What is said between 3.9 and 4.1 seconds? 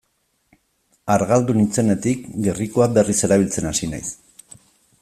naiz.